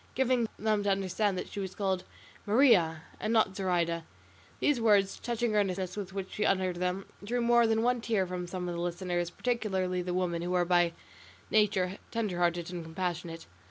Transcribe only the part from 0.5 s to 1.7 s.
them to understand that she